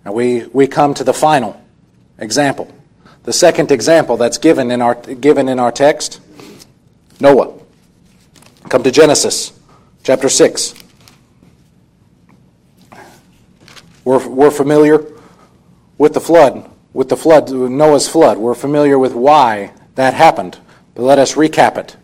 [0.04, 1.60] Now we, we come to the final
[2.18, 2.72] example.
[3.24, 6.20] The second example that's given in our, given in our text
[7.20, 7.52] Noah.
[8.70, 9.52] Come to Genesis
[10.02, 10.74] chapter 6.
[14.04, 15.04] We're, we're familiar
[15.98, 18.38] with the flood, with the flood, Noah's flood.
[18.38, 20.56] We're familiar with why that happened.
[20.94, 21.94] But let us recap it.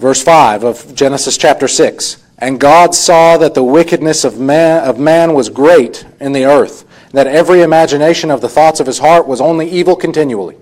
[0.00, 2.19] Verse 5 of Genesis chapter 6.
[2.40, 6.86] And God saw that the wickedness of man, of man was great in the earth,
[7.12, 10.56] that every imagination of the thoughts of his heart was only evil continually.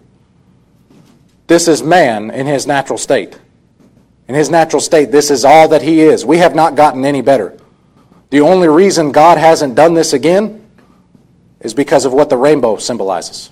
[1.46, 3.38] This is man in his natural state.
[4.26, 6.24] In his natural state, this is all that he is.
[6.24, 7.56] We have not gotten any better.
[8.30, 10.66] The only reason God hasn't done this again
[11.60, 13.50] is because of what the rainbow symbolizes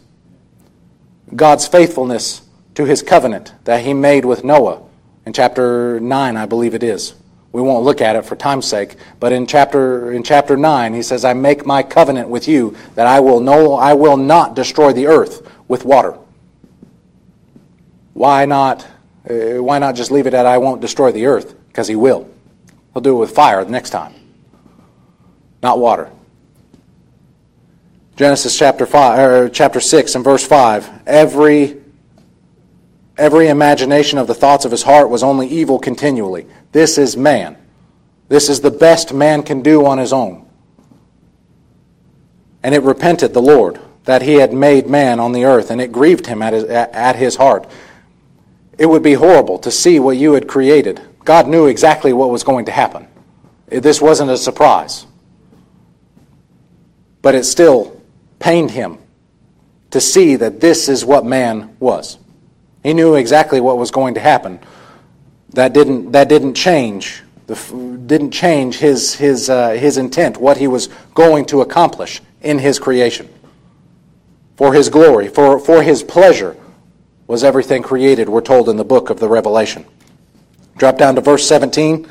[1.35, 2.43] God's faithfulness
[2.75, 4.83] to his covenant that he made with Noah
[5.25, 7.15] in chapter 9, I believe it is.
[7.53, 11.03] We won't look at it for time's sake, but in chapter in chapter 9 he
[11.03, 14.93] says I make my covenant with you that I will no I will not destroy
[14.93, 16.19] the earth with water.
[18.13, 18.87] Why not
[19.29, 22.29] uh, why not just leave it at I won't destroy the earth because he will.
[22.93, 24.15] He'll do it with fire the next time.
[25.63, 26.11] Not water.
[28.17, 31.83] Genesis chapter 5 or chapter 6 and verse 5 every
[33.17, 36.47] every imagination of the thoughts of his heart was only evil continually.
[36.73, 37.57] This is man.
[38.29, 40.49] This is the best man can do on his own.
[42.63, 45.93] And it repented the lord that he had made man on the earth and it
[45.93, 47.69] grieved him at his, at his heart.
[48.79, 51.01] It would be horrible to see what you had created.
[51.25, 53.09] God knew exactly what was going to happen.
[53.69, 55.07] This wasn't a surprise.
[57.23, 58.01] But it still
[58.39, 58.99] pained him
[59.91, 62.19] to see that this is what man was.
[62.87, 64.61] He knew exactly what was going to happen.
[65.55, 67.57] That didn't, that didn't change the,
[68.07, 72.79] didn't change his, his, uh, his intent, what he was going to accomplish in his
[72.79, 73.29] creation.
[74.55, 76.57] For his glory, for, for his pleasure,
[77.27, 79.85] was everything created, we're told in the book of the Revelation.
[80.77, 82.07] Drop down to verse 17.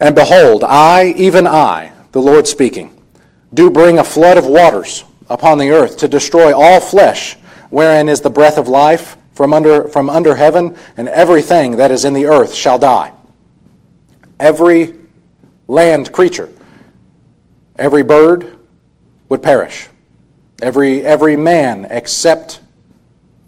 [0.00, 2.98] And behold, I, even I, the Lord speaking,
[3.52, 7.34] do bring a flood of waters upon the earth to destroy all flesh,
[7.68, 12.04] wherein is the breath of life from under, from under heaven, and everything that is
[12.04, 13.12] in the earth shall die.
[14.38, 14.94] Every
[15.66, 16.50] land creature,
[17.76, 18.56] every bird
[19.28, 19.88] would perish.
[20.62, 22.60] Every, every man except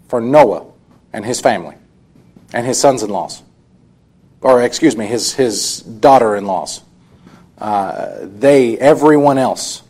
[0.07, 0.65] for Noah
[1.13, 1.75] and his family
[2.53, 3.41] and his sons in laws.
[4.41, 6.83] Or, excuse me, his, his daughter in laws.
[7.57, 9.81] Uh, they, everyone else,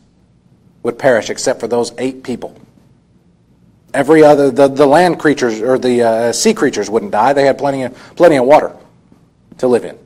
[0.83, 2.55] would perish except for those eight people.
[3.93, 7.33] Every other, the, the land creatures or the uh, sea creatures wouldn't die.
[7.33, 8.75] They had plenty of, plenty of water
[9.59, 9.97] to live in.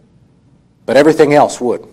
[0.86, 1.88] But everything else would.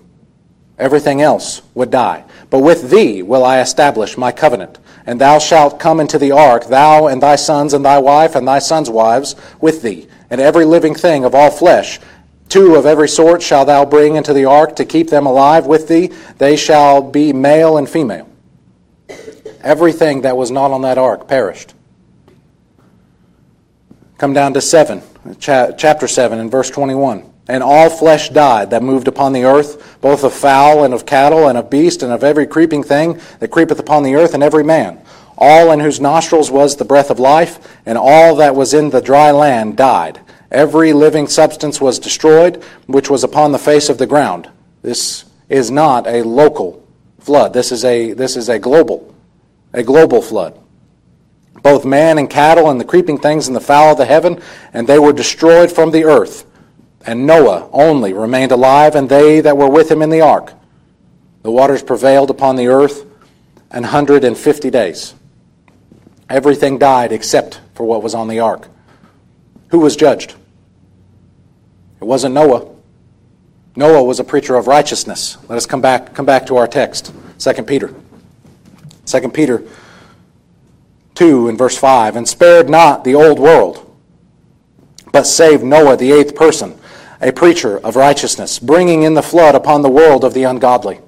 [0.78, 2.24] Everything else would die.
[2.51, 4.78] But with thee will I establish my covenant.
[5.07, 8.47] And thou shalt come into the ark, thou and thy sons and thy wife and
[8.47, 11.99] thy sons' wives with thee, and every living thing of all flesh.
[12.49, 15.89] Two of every sort shalt thou bring into the ark to keep them alive with
[15.89, 16.12] thee.
[16.39, 18.28] They shall be male and female.
[19.62, 21.74] Everything that was not on that ark perished.
[24.18, 25.00] Come down to 7,
[25.38, 27.32] chapter 7, and verse 21.
[27.46, 31.48] And all flesh died that moved upon the earth, both of fowl and of cattle
[31.48, 34.64] and of beast and of every creeping thing that creepeth upon the earth, and every
[34.64, 35.00] man.
[35.38, 39.00] All in whose nostrils was the breath of life, and all that was in the
[39.00, 40.20] dry land died.
[40.50, 44.50] Every living substance was destroyed, which was upon the face of the ground.
[44.82, 46.84] This is not a local
[47.20, 47.52] flood.
[47.52, 49.14] This is a, this is a global
[49.72, 50.58] a global flood.
[51.68, 54.40] Both man and cattle and the creeping things and the fowl of the heaven,
[54.72, 56.46] and they were destroyed from the earth.
[57.04, 60.54] And Noah only remained alive, and they that were with him in the ark.
[61.42, 63.04] The waters prevailed upon the earth
[63.70, 65.14] an hundred and fifty days.
[66.30, 68.66] Everything died except for what was on the ark.
[69.68, 70.36] Who was judged?
[72.00, 72.66] It wasn't Noah.
[73.76, 75.36] Noah was a preacher of righteousness.
[75.50, 77.94] Let us come back, come back to our text, 2 Peter.
[79.04, 79.64] 2 Peter
[81.18, 83.92] 2 and verse 5 and spared not the old world,
[85.10, 86.78] but saved Noah, the eighth person,
[87.20, 91.00] a preacher of righteousness, bringing in the flood upon the world of the ungodly.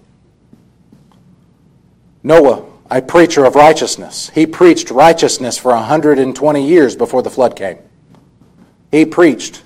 [2.25, 7.79] Noah, a preacher of righteousness, he preached righteousness for 120 years before the flood came.
[8.91, 9.63] He preached,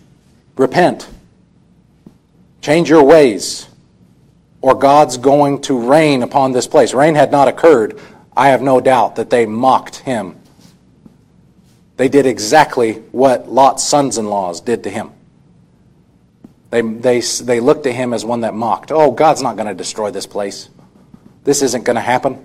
[0.58, 1.08] repent,
[2.60, 3.66] change your ways,
[4.60, 6.92] or God's going to rain upon this place.
[6.92, 7.98] Rain had not occurred
[8.36, 10.40] I have no doubt that they mocked him.
[11.96, 15.12] They did exactly what Lot's sons in laws did to him.
[16.70, 18.90] They, they, they looked at him as one that mocked.
[18.90, 20.68] Oh, God's not going to destroy this place.
[21.44, 22.44] This isn't going to happen.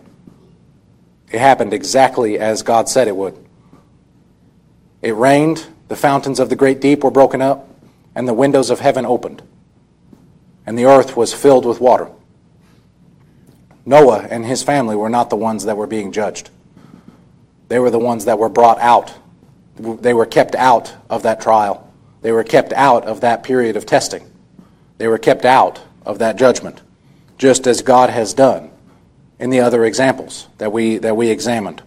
[1.31, 3.37] It happened exactly as God said it would.
[5.01, 7.67] It rained, the fountains of the great deep were broken up,
[8.13, 9.41] and the windows of heaven opened,
[10.65, 12.11] and the earth was filled with water.
[13.89, 16.51] Noah and his family were not the ones that were being judged.
[17.69, 19.15] They were the ones that were brought out.
[19.79, 21.91] They were kept out of that trial.
[22.21, 24.29] They were kept out of that period of testing.
[24.99, 26.83] They were kept out of that judgment,
[27.39, 28.69] just as God has done
[29.39, 31.81] in the other examples that we, that we examined.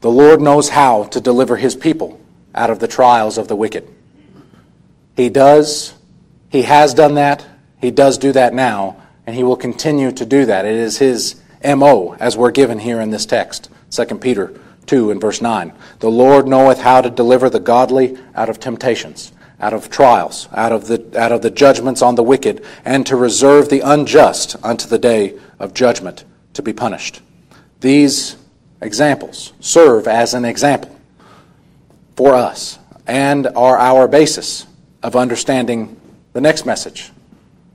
[0.00, 2.20] The Lord knows how to deliver his people
[2.56, 3.88] out of the trials of the wicked.
[5.14, 5.94] He does,
[6.48, 7.46] he has done that,
[7.80, 10.64] he does do that now, and he will continue to do that.
[10.64, 14.52] It is his MO, as we're given here in this text, 2 Peter
[14.86, 15.72] 2 and verse 9.
[16.00, 20.72] The Lord knoweth how to deliver the godly out of temptations, out of trials, out
[20.72, 24.88] of the, out of the judgments on the wicked, and to reserve the unjust unto
[24.88, 27.20] the day of judgment to be punished.
[27.80, 28.36] These
[28.80, 30.98] examples serve as an example
[32.16, 34.66] for us and are our basis
[35.02, 36.00] of understanding
[36.32, 37.10] the next message.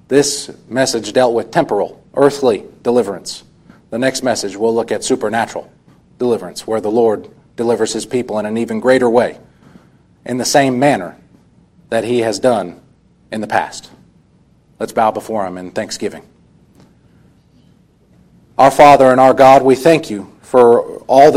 [0.07, 3.43] This message dealt with temporal, earthly deliverance.
[3.89, 5.71] The next message we'll look at supernatural
[6.17, 9.37] deliverance, where the Lord delivers his people in an even greater way,
[10.25, 11.17] in the same manner
[11.89, 12.79] that he has done
[13.31, 13.91] in the past.
[14.79, 16.23] Let's bow before him in thanksgiving.
[18.57, 21.35] Our Father and our God, we thank you for all that